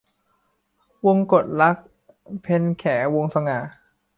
[1.07, 1.77] วงกตรัก-
[2.41, 3.59] เพ็ญแข วงศ์สง่า